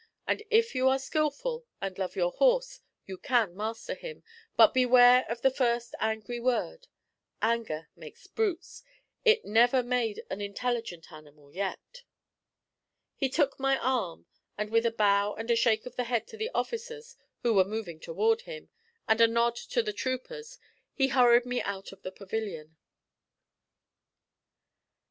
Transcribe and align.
And 0.25 0.41
if 0.49 0.73
you 0.73 0.89
are 0.89 0.97
skilful, 0.97 1.67
and 1.79 1.95
love 1.99 2.15
your 2.15 2.31
horse, 2.31 2.79
you 3.05 3.19
can 3.19 3.55
master 3.55 3.93
him; 3.93 4.23
but 4.57 4.73
beware 4.73 5.27
of 5.29 5.43
the 5.43 5.51
first 5.51 5.93
angry 5.99 6.39
word. 6.39 6.87
Anger 7.39 7.87
makes 7.95 8.25
brutes; 8.25 8.81
it 9.23 9.45
never 9.45 9.83
made 9.83 10.23
an 10.31 10.41
intelligent 10.41 11.11
animal 11.11 11.51
yet.' 11.53 12.01
He 13.15 13.29
took 13.29 13.59
my 13.59 13.77
arm, 13.77 14.25
and 14.57 14.71
with 14.71 14.87
a 14.87 14.91
bow 14.91 15.35
and 15.35 15.51
a 15.51 15.55
shake 15.55 15.85
of 15.85 15.97
the 15.97 16.05
head 16.05 16.25
to 16.29 16.35
the 16.37 16.49
officers, 16.49 17.15
who 17.43 17.53
were 17.53 17.63
moving 17.63 17.99
toward 17.99 18.41
him, 18.41 18.69
and 19.07 19.21
a 19.21 19.27
nod 19.27 19.55
to 19.55 19.83
the 19.83 19.93
troopers, 19.93 20.57
he 20.95 21.09
hurried 21.09 21.45
me 21.45 21.61
out 21.61 21.91
of 21.91 22.01
the 22.01 22.11
pavilion. 22.11 22.75